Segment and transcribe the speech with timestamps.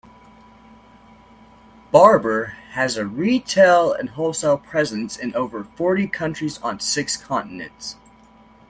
[1.91, 7.97] Barbour has a retail and wholesale presence in over forty countries on six continents.